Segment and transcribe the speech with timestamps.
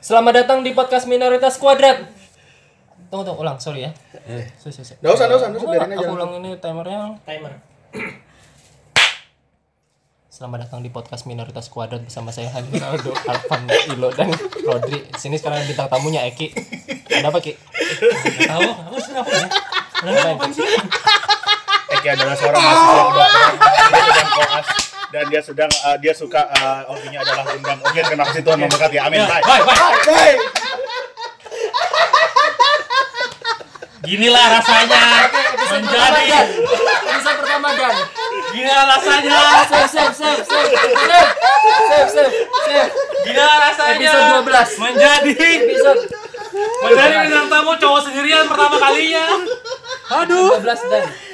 [0.00, 2.08] Selamat datang di podcast minoritas kuadrat.
[3.12, 3.92] Tunggu tunggu ulang, sorry ya.
[4.56, 4.98] Sorry, sorry, sorry.
[5.04, 6.06] Nggak usah, nggak usah, nggak usah, biarin aja.
[6.08, 7.00] Aku ulang ini timernya.
[7.28, 7.52] Timer.
[10.32, 14.32] Selamat datang di podcast minoritas kuadrat bersama saya Hani Ronaldo, Alvan, Ilo dan
[14.64, 15.04] Rodri.
[15.20, 16.48] Sini sekarang bintang tamunya Eki.
[17.20, 17.52] Ada apa Ki?
[18.48, 19.46] Tahu, aku sih apa ya?
[20.00, 20.64] Ada apa sih?
[22.00, 23.54] Eki adalah seorang mahasiswa kedokteran.
[25.30, 27.78] Dia sedang uh, dia suka uh, hobinya adalah gendam.
[27.86, 28.98] Oke, terima kasih Tuhan memberkati.
[28.98, 29.22] Amin.
[29.22, 29.42] Bye.
[29.46, 29.94] Bye, bye.
[30.10, 30.36] Bye.
[34.02, 35.30] Ginilah rasanya
[35.70, 36.22] menjadi.
[37.14, 37.94] Episode pertama Dan.
[38.50, 39.38] Ginilah rasanya.
[39.70, 42.32] Save, save, save, save, save, save,
[42.66, 42.90] save.
[43.22, 44.10] Ginilah rasanya.
[44.10, 44.82] Episode 12.
[44.82, 45.32] Menjadi.
[45.38, 46.00] Episode
[46.82, 49.24] Menjadi bintang tamu cowok sendirian pertama kalinya.
[50.26, 50.58] Aduh.
[50.58, 51.29] 12 Dan.